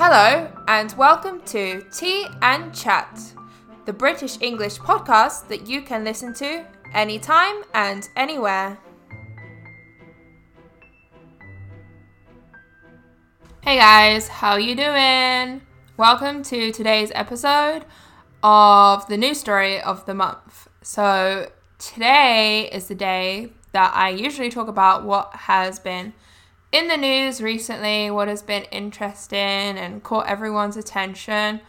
[0.00, 3.20] Hello, and welcome to Tea and Chat,
[3.84, 8.78] the British English podcast that you can listen to anytime and anywhere.
[13.60, 15.62] Hey guys, how you doing?
[15.96, 17.84] Welcome to today's episode
[18.44, 20.68] of the news story of the month.
[20.80, 26.12] So, today is the day that I usually talk about what has been
[26.72, 31.60] in the news recently, what has been interesting and caught everyone's attention.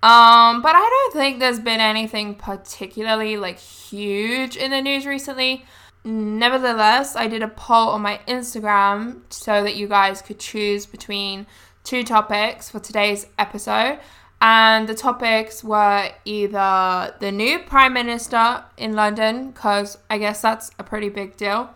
[0.00, 5.64] Um, but I don't think there's been anything particularly like huge in the news recently.
[6.04, 11.46] Nevertheless, I did a poll on my Instagram so that you guys could choose between
[11.82, 13.98] two topics for today's episode.
[14.40, 20.70] And the topics were either the new Prime Minister in London, because I guess that's
[20.78, 21.70] a pretty big deal,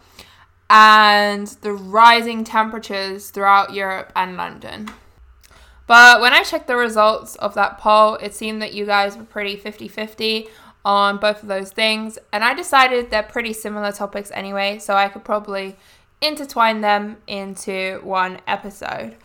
[0.73, 4.89] and the rising temperatures throughout Europe and London.
[5.87, 9.25] But when I checked the results of that poll, it seemed that you guys were
[9.25, 10.49] pretty 50 50
[10.83, 12.19] on both of those things.
[12.33, 15.77] And I decided they're pretty similar topics anyway, so I could probably
[16.23, 19.17] intertwine them into one episode.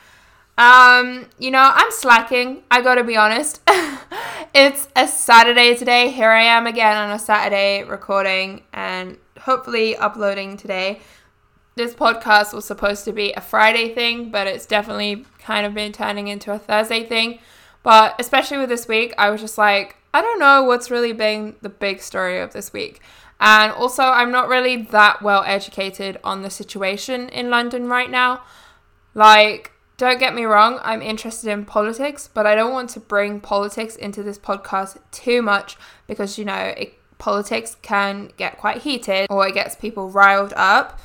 [0.58, 2.64] Um, you know, I'm slacking.
[2.70, 3.62] I gotta be honest.
[4.54, 6.12] it's a Saturday today.
[6.12, 11.00] Here I am again on a Saturday recording and hopefully uploading today.
[11.78, 15.92] This podcast was supposed to be a Friday thing, but it's definitely kind of been
[15.92, 17.38] turning into a Thursday thing.
[17.84, 21.56] But especially with this week, I was just like, I don't know what's really been
[21.62, 23.00] the big story of this week.
[23.40, 28.42] And also, I'm not really that well educated on the situation in London right now.
[29.14, 33.40] Like, don't get me wrong, I'm interested in politics, but I don't want to bring
[33.40, 39.28] politics into this podcast too much because, you know, it, politics can get quite heated
[39.30, 41.00] or it gets people riled up.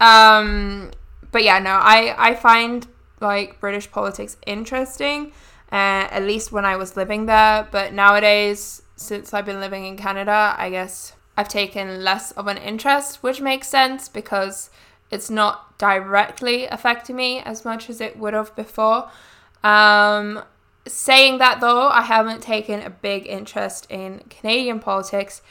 [0.00, 0.90] Um,
[1.32, 2.86] but yeah, no, I, I find
[3.20, 5.32] like British politics interesting,
[5.72, 7.66] uh, at least when I was living there.
[7.70, 12.56] But nowadays, since I've been living in Canada, I guess I've taken less of an
[12.56, 14.70] interest, which makes sense because
[15.10, 19.10] it's not directly affecting me as much as it would have before.
[19.62, 20.42] Um,
[20.86, 25.42] saying that though, I haven't taken a big interest in Canadian politics.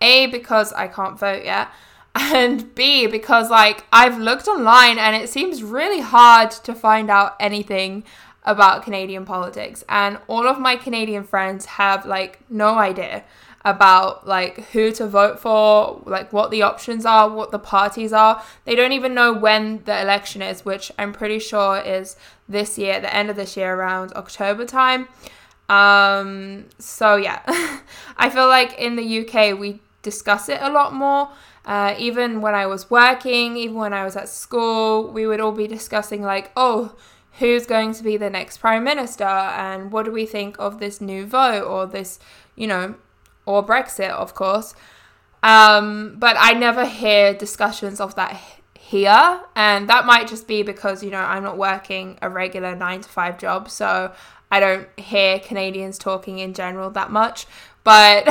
[0.00, 1.68] A, because I can't vote yet,
[2.14, 7.36] and B, because like I've looked online and it seems really hard to find out
[7.40, 8.04] anything
[8.44, 9.84] about Canadian politics.
[9.88, 13.24] And all of my Canadian friends have like no idea
[13.64, 18.42] about like who to vote for, like what the options are, what the parties are.
[18.64, 22.16] They don't even know when the election is, which I'm pretty sure is
[22.48, 25.08] this year, the end of this year around October time.
[25.68, 27.40] Um so yeah.
[28.18, 31.30] I feel like in the UK we discuss it a lot more.
[31.64, 35.52] Uh, even when I was working, even when I was at school, we would all
[35.52, 36.94] be discussing like, oh,
[37.38, 41.00] who's going to be the next prime minister and what do we think of this
[41.00, 42.18] new vote or this,
[42.54, 42.94] you know,
[43.46, 44.74] or Brexit, of course.
[45.42, 48.40] Um, but I never hear discussions of that
[48.78, 53.02] here, and that might just be because you know I'm not working a regular nine
[53.02, 54.12] to five job, so
[54.50, 57.46] I don't hear Canadians talking in general that much.
[57.84, 58.24] But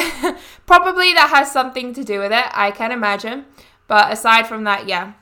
[0.66, 3.46] probably that has something to do with it, I can imagine.
[3.88, 5.14] But aside from that, yeah,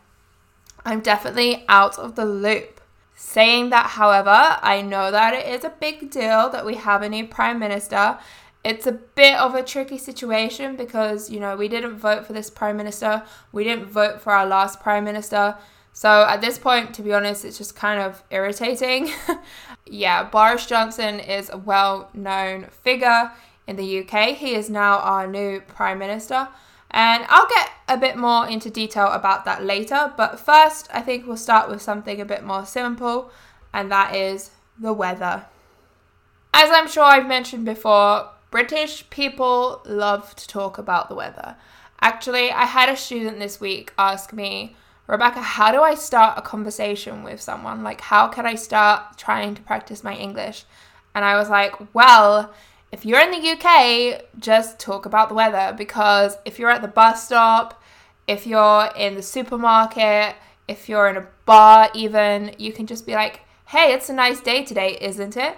[0.86, 2.80] I'm definitely out of the loop.
[3.14, 7.10] Saying that, however, I know that it is a big deal that we have a
[7.10, 8.18] new prime minister
[8.64, 12.50] it's a bit of a tricky situation because, you know, we didn't vote for this
[12.50, 15.58] prime minister, we didn't vote for our last prime minister.
[15.94, 19.12] So at this point, to be honest, it's just kind of irritating.
[19.86, 23.32] yeah, Boris Johnson is a well known figure
[23.72, 24.36] in the UK.
[24.36, 26.50] He is now our new prime minister.
[26.92, 30.14] And I'll get a bit more into detail about that later.
[30.18, 33.32] But first, I think we'll start with something a bit more simple,
[33.74, 35.46] and that is the weather.
[36.54, 41.56] As I'm sure I've mentioned before, British people love to talk about the weather.
[42.02, 44.76] Actually, I had a student this week ask me,
[45.08, 47.84] Rebecca, how do I start a conversation with someone?
[47.84, 50.66] Like, how can I start trying to practice my English?
[51.16, 52.54] And I was like, well,
[52.92, 56.88] if you're in the UK, just talk about the weather because if you're at the
[56.88, 57.82] bus stop,
[58.28, 60.36] if you're in the supermarket,
[60.68, 64.42] if you're in a bar, even, you can just be like, hey, it's a nice
[64.42, 65.58] day today, isn't it?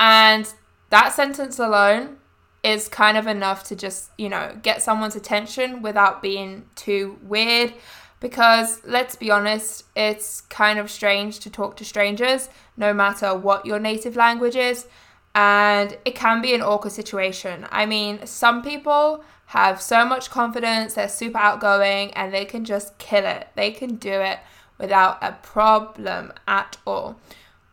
[0.00, 0.52] And
[0.90, 2.16] that sentence alone
[2.62, 7.72] is kind of enough to just, you know, get someone's attention without being too weird.
[8.20, 13.66] Because let's be honest, it's kind of strange to talk to strangers, no matter what
[13.66, 14.86] your native language is.
[15.34, 17.66] And it can be an awkward situation.
[17.70, 22.98] I mean, some people have so much confidence, they're super outgoing, and they can just
[22.98, 23.48] kill it.
[23.54, 24.38] They can do it
[24.78, 27.18] without a problem at all.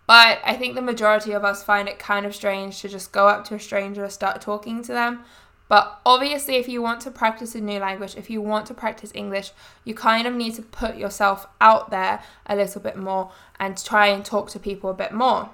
[0.08, 3.28] But I think the majority of us find it kind of strange to just go
[3.28, 5.24] up to a stranger, and start talking to them.
[5.68, 9.12] But obviously, if you want to practice a new language, if you want to practice
[9.14, 9.52] English,
[9.84, 14.08] you kind of need to put yourself out there a little bit more and try
[14.08, 15.52] and talk to people a bit more.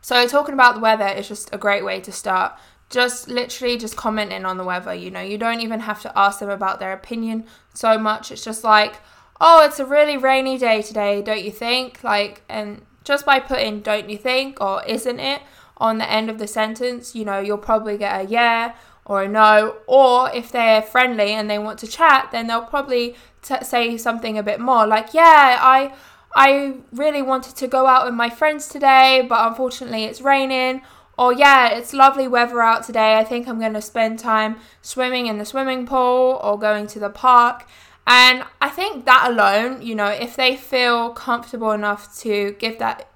[0.00, 2.52] So, talking about the weather is just a great way to start.
[2.88, 6.40] Just literally just commenting on the weather, you know, you don't even have to ask
[6.40, 8.32] them about their opinion so much.
[8.32, 8.96] It's just like,
[9.40, 12.02] oh, it's a really rainy day today, don't you think?
[12.02, 15.42] Like, and just by putting don't you think or isn't it
[15.76, 18.74] on the end of the sentence, you know, you'll probably get a yeah
[19.04, 19.76] or a no.
[19.86, 24.36] Or if they're friendly and they want to chat, then they'll probably t- say something
[24.36, 25.92] a bit more like, yeah, I.
[26.34, 30.82] I really wanted to go out with my friends today, but unfortunately it's raining.
[31.18, 33.18] Or, yeah, it's lovely weather out today.
[33.18, 36.98] I think I'm going to spend time swimming in the swimming pool or going to
[36.98, 37.66] the park.
[38.06, 43.10] And I think that alone, you know, if they feel comfortable enough to give that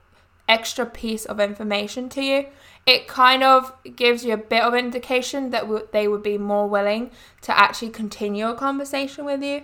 [0.49, 2.47] extra piece of information to you,
[2.87, 6.69] it kind of gives you a bit of indication that w- they would be more
[6.69, 9.63] willing to actually continue a conversation with you.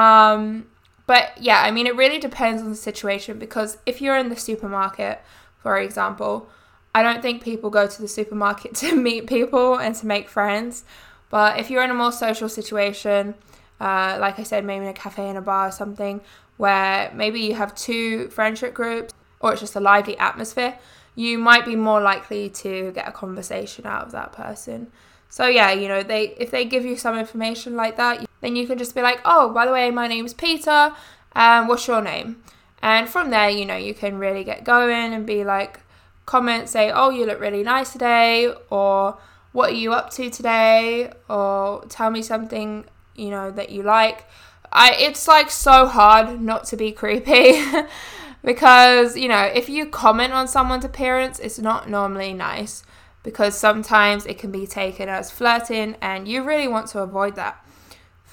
[0.00, 0.66] Um,
[1.06, 4.36] but yeah, I mean, it really depends on the situation because if you're in the
[4.36, 5.20] supermarket,
[5.58, 6.48] for example,
[6.94, 10.84] I don't think people go to the supermarket to meet people and to make friends.
[11.30, 13.34] But if you're in a more social situation,
[13.80, 16.20] uh, like I said, maybe in a cafe in a bar or something,
[16.56, 20.78] where maybe you have two friendship groups or it's just a lively atmosphere,
[21.16, 24.90] you might be more likely to get a conversation out of that person.
[25.28, 28.66] So yeah, you know, they if they give you some information like that, then you
[28.66, 30.92] can just be like, "Oh, by the way, my name's Peter.
[31.34, 32.42] Um, what's your name?"
[32.82, 35.80] And from there, you know, you can really get going and be like,
[36.26, 39.18] comment, say, "Oh, you look really nice today," or
[39.52, 44.26] "What are you up to today?" or "Tell me something you know that you like
[44.72, 47.62] i it's like so hard not to be creepy
[48.44, 52.82] because you know if you comment on someone's appearance it's not normally nice
[53.22, 57.64] because sometimes it can be taken as flirting and you really want to avoid that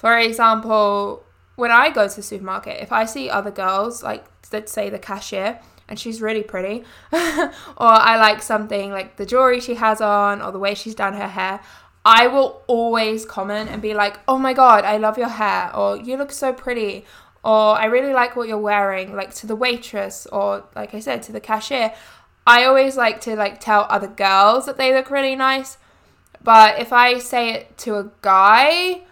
[0.02, 1.24] for example
[1.56, 4.98] when i go to the supermarket if i see other girls like let's say the
[4.98, 5.58] cashier
[5.88, 10.52] and she's really pretty or i like something like the jewelry she has on or
[10.52, 11.58] the way she's done her hair
[12.04, 15.96] I will always comment and be like, oh my god, I love your hair, or
[15.96, 17.04] you look so pretty,
[17.44, 21.22] or I really like what you're wearing, like to the waitress, or like I said,
[21.24, 21.92] to the cashier.
[22.44, 25.78] I always like to like tell other girls that they look really nice.
[26.42, 29.02] But if I say it to a guy,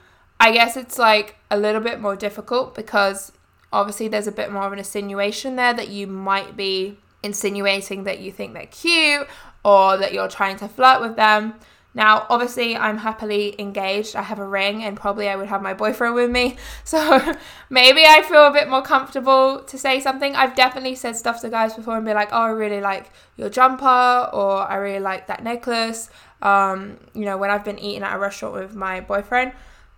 [0.41, 3.31] I guess it's like a little bit more difficult because
[3.73, 8.21] obviously there's a bit more of an insinuation there that you might be insinuating that
[8.21, 9.29] you think they're cute
[9.63, 11.55] or that you're trying to flirt with them.
[11.93, 14.15] Now, obviously, I'm happily engaged.
[14.15, 16.57] I have a ring, and probably I would have my boyfriend with me.
[16.85, 17.35] So
[17.69, 20.37] maybe I feel a bit more comfortable to say something.
[20.37, 23.51] I've definitely said stuff to guys before and be like, oh, I really like your
[23.51, 26.11] jumper, or I really like that necklace.
[26.43, 29.53] Um, you know, when I've been eating at a restaurant with my boyfriend.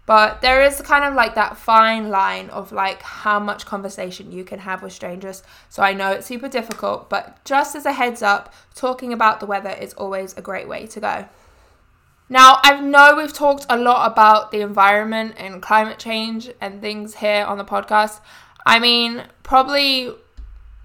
[0.04, 4.42] But there is kind of like that fine line of like how much conversation you
[4.42, 5.44] can have with strangers.
[5.68, 9.46] So I know it's super difficult, but just as a heads up, talking about the
[9.46, 11.28] weather is always a great way to go.
[12.28, 17.16] Now, I know we've talked a lot about the environment and climate change and things
[17.16, 18.20] here on the podcast.
[18.64, 20.14] I mean, probably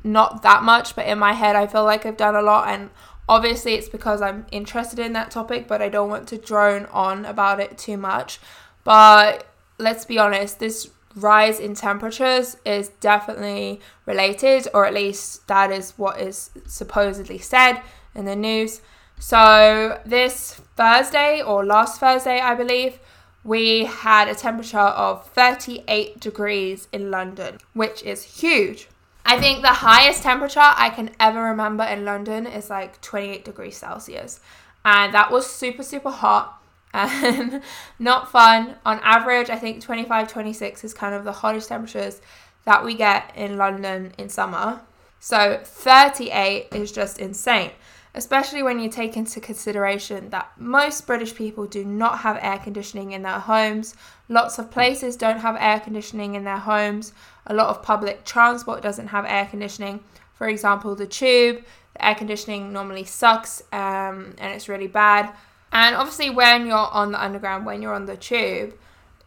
[0.03, 2.67] not that much, but in my head, I feel like I've done a lot.
[2.67, 2.89] And
[3.29, 7.25] obviously, it's because I'm interested in that topic, but I don't want to drone on
[7.25, 8.39] about it too much.
[8.87, 9.45] But
[9.77, 15.91] let's be honest, this rise in temperatures is definitely related, or at least that is
[15.97, 17.81] what is supposedly said
[18.15, 18.79] in the news.
[19.19, 22.99] So, this Thursday or last Thursday, I believe,
[23.43, 28.87] we had a temperature of 38 degrees in London, which is huge.
[29.25, 33.75] I think the highest temperature I can ever remember in London is like 28 degrees
[33.75, 34.39] Celsius.
[34.85, 36.56] And that was super, super hot
[36.97, 37.61] and
[37.99, 38.75] not fun.
[38.85, 42.21] On average, I think 25, 26 is kind of the hottest temperatures
[42.65, 44.81] that we get in London in summer.
[45.19, 47.71] So 38 is just insane
[48.17, 53.11] especially when you take into consideration that most British people do not have air conditioning
[53.11, 53.95] in their homes.
[54.27, 57.13] Lots of places don't have air conditioning in their homes.
[57.45, 60.03] A lot of public transport doesn't have air conditioning.
[60.33, 61.63] For example, the tube,
[61.93, 65.31] the air conditioning normally sucks um, and it's really bad.
[65.71, 68.73] And obviously, when you're on the underground, when you're on the tube,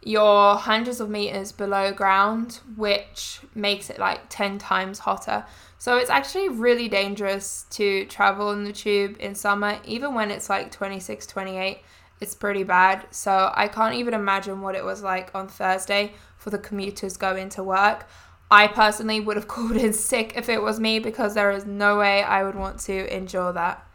[0.03, 5.45] you're hundreds of meters below ground, which makes it like 10 times hotter.
[5.77, 10.49] So it's actually really dangerous to travel in the tube in summer, even when it's
[10.49, 11.79] like 26, 28.
[12.19, 13.07] It's pretty bad.
[13.11, 17.49] So I can't even imagine what it was like on Thursday for the commuters going
[17.49, 18.07] to work.
[18.49, 21.97] I personally would have called in sick if it was me because there is no
[21.97, 23.85] way I would want to endure that.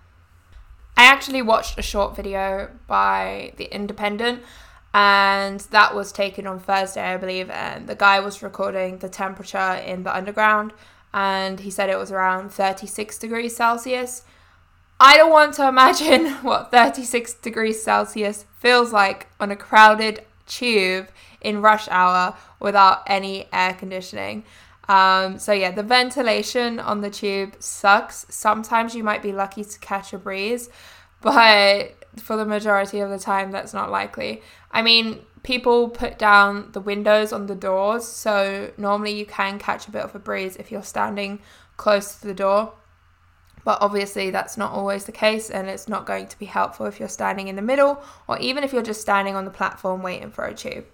[0.97, 4.43] I actually watched a short video by The Independent
[4.95, 7.51] and that was taken on Thursday, I believe.
[7.51, 10.73] And the guy was recording the temperature in the underground
[11.13, 14.23] and he said it was around 36 degrees Celsius.
[14.99, 21.09] I don't want to imagine what 36 degrees Celsius feels like on a crowded tube
[21.43, 24.45] in rush hour without any air conditioning.
[24.89, 28.27] Um, so, yeah, the ventilation on the tube sucks.
[28.29, 30.69] Sometimes you might be lucky to catch a breeze,
[31.21, 34.43] but for the majority of the time, that's not likely.
[34.71, 39.89] I mean, people put down the windows on the doors, so normally you can catch
[39.89, 41.41] a bit of a breeze if you're standing
[41.77, 42.75] close to the door.
[43.65, 47.01] But obviously, that's not always the case, and it's not going to be helpful if
[47.01, 50.31] you're standing in the middle or even if you're just standing on the platform waiting
[50.31, 50.87] for a tube.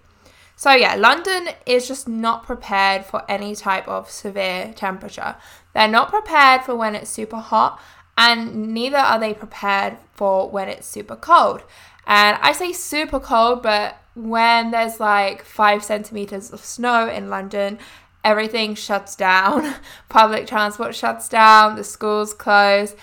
[0.55, 5.35] So, yeah, London is just not prepared for any type of severe temperature.
[5.73, 7.81] They're not prepared for when it's super hot,
[8.17, 11.63] and neither are they prepared for when it's super cold.
[12.05, 17.79] And I say super cold, but when there's like five centimeters of snow in London,
[18.23, 19.75] everything shuts down.
[20.09, 22.95] Public transport shuts down, the schools close,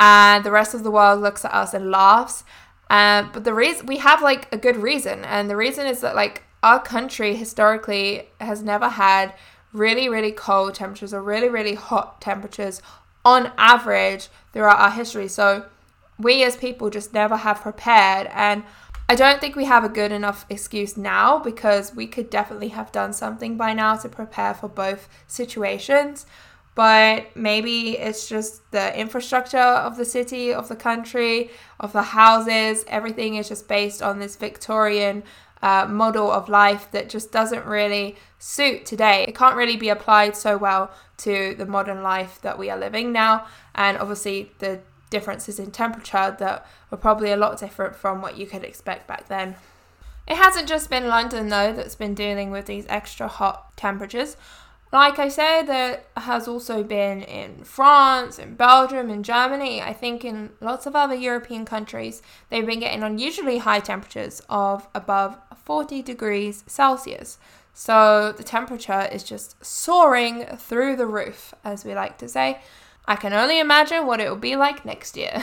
[0.00, 2.44] and the rest of the world looks at us and laughs.
[2.90, 6.14] Um, but the reason we have like a good reason, and the reason is that
[6.14, 9.34] like our country historically has never had
[9.74, 12.80] really, really cold temperatures or really, really hot temperatures
[13.22, 15.28] on average throughout our history.
[15.28, 15.66] So
[16.18, 18.28] we as people just never have prepared.
[18.32, 18.64] And
[19.10, 22.90] I don't think we have a good enough excuse now because we could definitely have
[22.90, 26.24] done something by now to prepare for both situations.
[26.74, 32.84] But maybe it's just the infrastructure of the city, of the country, of the houses.
[32.88, 35.24] Everything is just based on this Victorian
[35.64, 39.24] uh, model of life that just doesn't really suit today.
[39.26, 43.12] It can't really be applied so well to the modern life that we are living
[43.12, 43.46] now.
[43.74, 48.46] And obviously, the differences in temperature that were probably a lot different from what you
[48.46, 49.56] could expect back then.
[50.28, 54.36] It hasn't just been London though that's been dealing with these extra hot temperatures.
[54.94, 59.82] Like I said, there has also been in France, in Belgium, in Germany.
[59.82, 64.86] I think in lots of other European countries, they've been getting unusually high temperatures of
[64.94, 67.38] above 40 degrees Celsius.
[67.72, 72.60] So the temperature is just soaring through the roof, as we like to say.
[73.04, 75.42] I can only imagine what it will be like next year.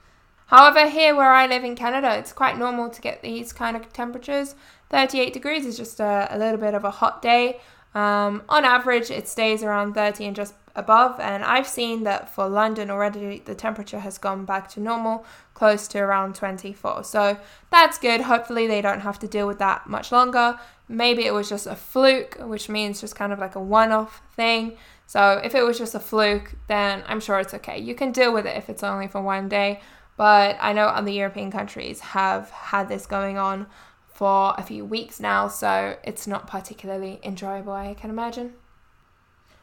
[0.48, 3.90] However, here where I live in Canada, it's quite normal to get these kind of
[3.94, 4.54] temperatures.
[4.90, 7.58] 38 degrees is just a, a little bit of a hot day.
[7.94, 12.48] Um, on average, it stays around 30 and just above, and I've seen that for
[12.48, 17.04] London already the temperature has gone back to normal, close to around 24.
[17.04, 17.36] So
[17.70, 18.22] that's good.
[18.22, 20.58] Hopefully, they don't have to deal with that much longer.
[20.88, 24.22] Maybe it was just a fluke, which means just kind of like a one off
[24.34, 24.76] thing.
[25.06, 27.78] So if it was just a fluke, then I'm sure it's okay.
[27.78, 29.80] You can deal with it if it's only for one day.
[30.16, 33.66] But I know other European countries have had this going on
[34.12, 38.54] for a few weeks now, so it's not particularly enjoyable, I can imagine.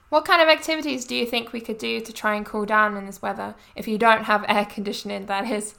[0.10, 2.98] What kind of activities do you think we could do to try and cool down
[2.98, 5.76] in this weather if you don't have air conditioning, that is?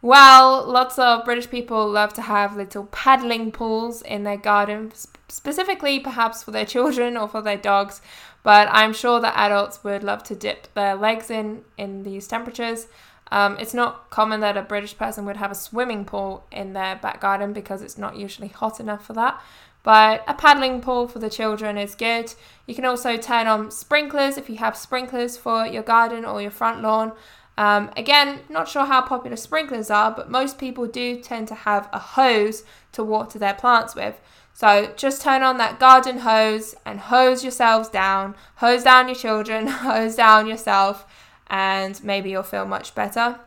[0.00, 4.92] Well, lots of British people love to have little paddling pools in their garden,
[5.28, 8.00] specifically perhaps for their children or for their dogs,
[8.42, 12.86] but I'm sure that adults would love to dip their legs in in these temperatures.
[13.34, 16.94] Um, it's not common that a British person would have a swimming pool in their
[16.94, 19.42] back garden because it's not usually hot enough for that.
[19.82, 22.32] But a paddling pool for the children is good.
[22.68, 26.52] You can also turn on sprinklers if you have sprinklers for your garden or your
[26.52, 27.10] front lawn.
[27.58, 31.88] Um, again, not sure how popular sprinklers are, but most people do tend to have
[31.92, 32.62] a hose
[32.92, 34.20] to water their plants with.
[34.52, 39.66] So just turn on that garden hose and hose yourselves down, hose down your children,
[39.88, 41.04] hose down yourself,
[41.48, 43.40] and maybe you'll feel much better.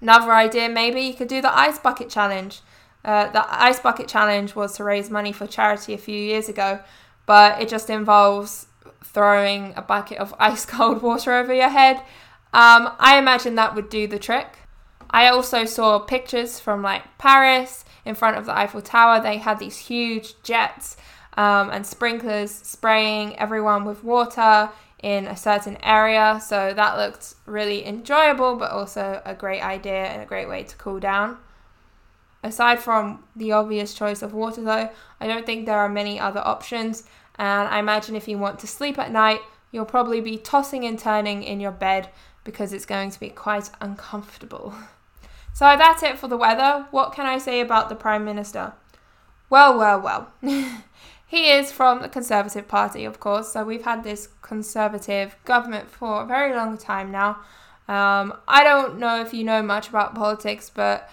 [0.00, 2.60] Another idea, maybe you could do the ice bucket challenge.
[3.04, 6.80] Uh, the ice bucket challenge was to raise money for charity a few years ago,
[7.24, 8.66] but it just involves
[9.04, 11.96] throwing a bucket of ice cold water over your head.
[12.52, 14.58] Um, I imagine that would do the trick.
[15.10, 19.20] I also saw pictures from like Paris in front of the Eiffel Tower.
[19.20, 20.96] They had these huge jets
[21.36, 24.70] um, and sprinklers spraying everyone with water
[25.02, 26.40] in a certain area.
[26.44, 30.76] So that looked really enjoyable, but also a great idea and a great way to
[30.76, 31.38] cool down.
[32.42, 36.40] Aside from the obvious choice of water, though, I don't think there are many other
[36.40, 37.04] options.
[37.38, 39.40] And I imagine if you want to sleep at night,
[39.72, 42.08] you'll probably be tossing and turning in your bed
[42.44, 44.74] because it's going to be quite uncomfortable.
[45.52, 46.86] So that's it for the weather.
[46.90, 48.74] What can I say about the Prime Minister?
[49.48, 50.30] Well, well, well.
[51.28, 56.22] He is from the Conservative Party, of course, so we've had this Conservative government for
[56.22, 57.40] a very long time now.
[57.88, 61.10] Um, I don't know if you know much about politics, but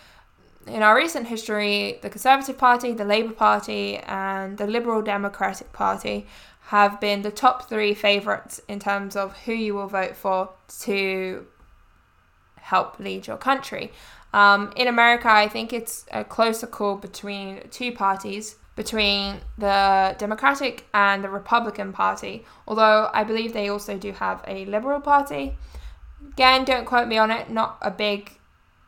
[0.67, 6.27] in our recent history, the Conservative Party, the Labour Party, and the Liberal Democratic Party
[6.67, 10.51] have been the top three favourites in terms of who you will vote for
[10.81, 11.45] to
[12.55, 13.91] help lead your country.
[14.31, 20.87] Um, in America, I think it's a closer call between two parties, between the Democratic
[20.93, 25.55] and the Republican Party, although I believe they also do have a Liberal Party.
[26.31, 28.39] Again, don't quote me on it, not a big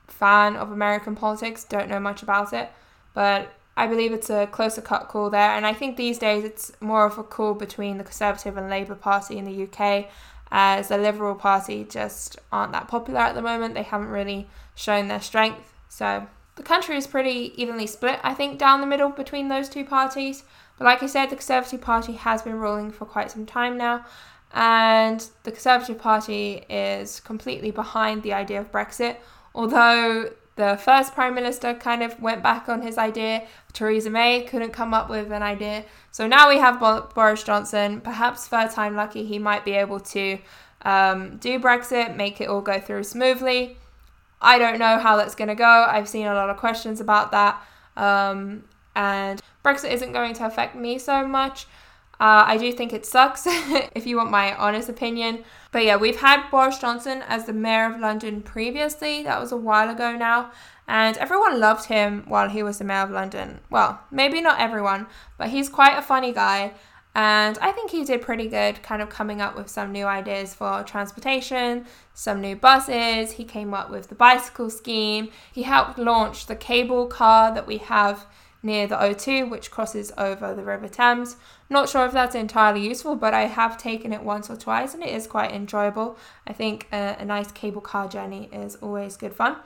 [0.07, 2.71] fan of American politics, don't know much about it,
[3.13, 5.51] but I believe it's a closer cut call there.
[5.51, 8.95] And I think these days it's more of a call between the Conservative and Labour
[8.95, 10.07] Party in the UK,
[10.51, 13.73] as the Liberal Party just aren't that popular at the moment.
[13.73, 15.73] They haven't really shown their strength.
[15.89, 19.85] So the country is pretty evenly split, I think, down the middle between those two
[19.85, 20.43] parties.
[20.77, 24.05] But like I said, the Conservative Party has been ruling for quite some time now.
[24.53, 29.17] And the Conservative Party is completely behind the idea of Brexit,
[29.53, 33.45] although the first Prime Minister kind of went back on his idea.
[33.73, 35.83] Theresa May couldn't come up with an idea.
[36.11, 36.79] So now we have
[37.13, 37.99] Boris Johnson.
[37.99, 40.37] Perhaps third time lucky, he might be able to
[40.83, 43.77] um, do Brexit, make it all go through smoothly.
[44.41, 45.65] I don't know how that's going to go.
[45.65, 47.61] I've seen a lot of questions about that.
[47.95, 48.63] Um,
[48.95, 51.67] and Brexit isn't going to affect me so much.
[52.19, 55.43] Uh, I do think it sucks, if you want my honest opinion.
[55.71, 59.23] But yeah, we've had Boris Johnson as the Mayor of London previously.
[59.23, 60.51] That was a while ago now.
[60.87, 63.59] And everyone loved him while he was the Mayor of London.
[63.69, 66.73] Well, maybe not everyone, but he's quite a funny guy.
[67.15, 70.53] And I think he did pretty good, kind of coming up with some new ideas
[70.53, 73.31] for transportation, some new buses.
[73.33, 75.29] He came up with the bicycle scheme.
[75.53, 78.25] He helped launch the cable car that we have
[78.61, 81.37] near the O2, which crosses over the River Thames.
[81.69, 85.01] Not sure if that's entirely useful, but I have taken it once or twice and
[85.01, 86.17] it is quite enjoyable.
[86.45, 89.57] I think a, a nice cable car journey is always good fun.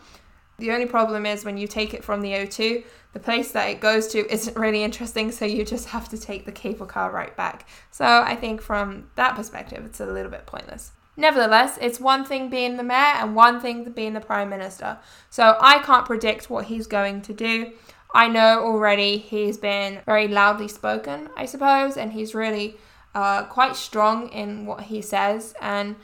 [0.59, 3.79] The only problem is when you take it from the O2, the place that it
[3.79, 7.35] goes to isn't really interesting, so you just have to take the cable car right
[7.35, 7.67] back.
[7.91, 10.91] So I think from that perspective, it's a little bit pointless.
[11.17, 14.99] Nevertheless, it's one thing being the mayor and one thing being the prime minister.
[15.29, 17.73] So I can't predict what he's going to do.
[18.13, 22.77] I know already he's been very loudly spoken, I suppose, and he's really
[23.13, 25.53] uh, quite strong in what he says.
[25.61, 25.95] And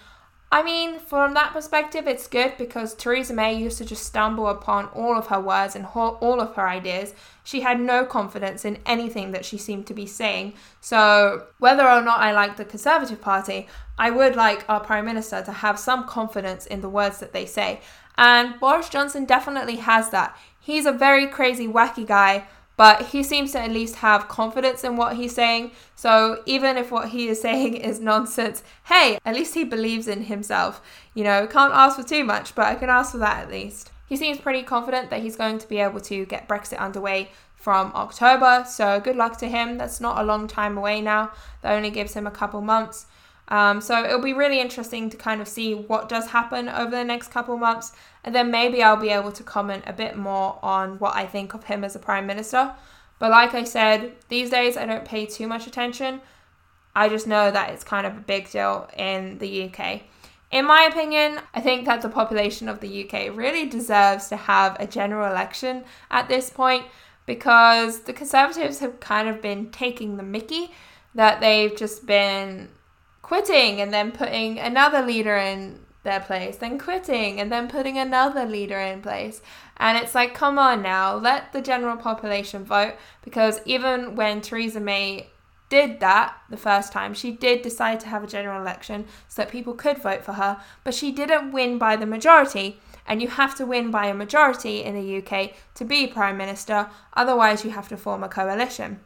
[0.55, 4.85] I mean, from that perspective, it's good because Theresa May used to just stumble upon
[4.95, 7.13] all of her words and all of her ideas.
[7.43, 10.53] She had no confidence in anything that she seemed to be saying.
[10.79, 15.43] So, whether or not I like the Conservative Party, I would like our Prime Minister
[15.43, 17.81] to have some confidence in the words that they say.
[18.17, 20.37] And Boris Johnson definitely has that.
[20.57, 22.45] He's a very crazy, wacky guy,
[22.77, 25.71] but he seems to at least have confidence in what he's saying.
[25.95, 30.23] So even if what he is saying is nonsense, hey, at least he believes in
[30.23, 30.81] himself.
[31.13, 33.91] You know, can't ask for too much, but I can ask for that at least.
[34.07, 37.91] He seems pretty confident that he's going to be able to get Brexit underway from
[37.95, 39.79] October, so good luck to him.
[39.79, 41.31] That's not a long time away now,
[41.63, 43.07] that only gives him a couple months.
[43.47, 47.03] Um, so it'll be really interesting to kind of see what does happen over the
[47.03, 47.91] next couple months,
[48.23, 51.53] and then maybe I'll be able to comment a bit more on what I think
[51.53, 52.73] of him as a prime minister.
[53.19, 56.21] But like I said, these days I don't pay too much attention.
[56.95, 60.01] I just know that it's kind of a big deal in the UK.
[60.51, 64.77] In my opinion, I think that the population of the UK really deserves to have
[64.79, 66.85] a general election at this point
[67.25, 70.71] because the Conservatives have kind of been taking the mickey
[71.13, 72.69] that they've just been
[73.25, 78.45] quitting and then putting another leader in their place, then quitting and then putting another
[78.45, 79.41] leader in place.
[79.77, 84.79] And it's like, come on now, let the general population vote because even when Theresa
[84.79, 85.31] May
[85.69, 89.51] did that the first time, she did decide to have a general election so that
[89.51, 92.79] people could vote for her, but she didn't win by the majority.
[93.07, 96.89] And you have to win by a majority in the UK to be Prime Minister,
[97.13, 98.99] otherwise, you have to form a coalition.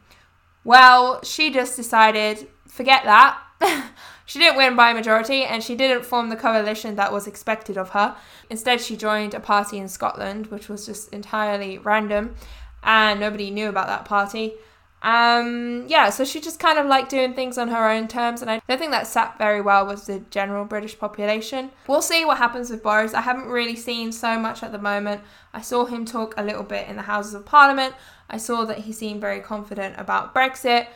[0.62, 3.38] Well, she just decided, forget that.
[4.26, 7.76] she didn't win by a majority and she didn't form the coalition that was expected
[7.76, 8.16] of her.
[8.48, 12.34] Instead, she joined a party in Scotland, which was just entirely random
[12.82, 14.54] and nobody knew about that party.
[15.02, 18.50] Um, yeah, so she just kind of liked doing things on her own terms, and
[18.50, 21.70] I don't think that sat very well with the general British population.
[21.86, 23.14] We'll see what happens with Boris.
[23.14, 25.22] I haven't really seen so much at the moment.
[25.54, 27.94] I saw him talk a little bit in the Houses of Parliament.
[28.28, 30.86] I saw that he seemed very confident about Brexit.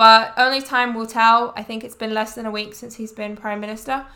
[0.00, 1.52] But only time will tell.
[1.58, 4.06] I think it's been less than a week since he's been Prime Minister.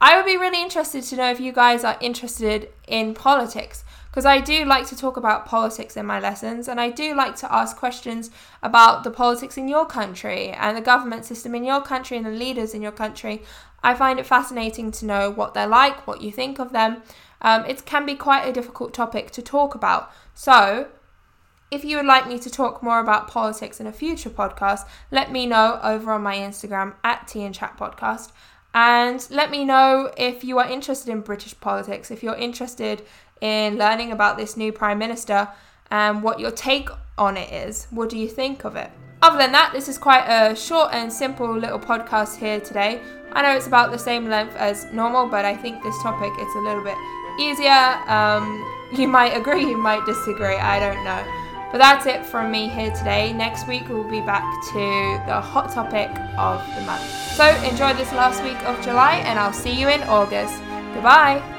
[0.00, 3.84] I would be really interested to know if you guys are interested in politics.
[4.06, 7.36] because I do like to talk about politics in my lessons and I do like
[7.36, 8.30] to ask questions
[8.62, 12.30] about the politics in your country and the government system in your country and the
[12.30, 13.42] leaders in your country.
[13.82, 17.02] I find it fascinating to know what they're like, what you think of them.
[17.42, 20.10] Um, it can be quite a difficult topic to talk about.
[20.32, 20.86] So,
[21.70, 25.32] if you would like me to talk more about politics in a future podcast, let
[25.32, 28.32] me know over on my Instagram at Tea and Chat Podcast.
[28.74, 33.02] And let me know if you are interested in British politics, if you're interested
[33.40, 35.48] in learning about this new Prime Minister
[35.90, 37.86] and what your take on it is.
[37.90, 38.90] What do you think of it?
[39.22, 43.00] Other than that, this is quite a short and simple little podcast here today.
[43.32, 46.54] I know it's about the same length as normal, but I think this topic is
[46.54, 46.96] a little bit
[47.38, 47.70] easier.
[48.06, 48.64] Um,
[48.96, 51.43] you might agree, you might disagree, I don't know.
[51.74, 53.32] But that's it from me here today.
[53.32, 56.08] Next week we'll be back to the hot topic
[56.38, 57.02] of the month.
[57.34, 60.62] So enjoy this last week of July and I'll see you in August.
[60.94, 61.53] Goodbye.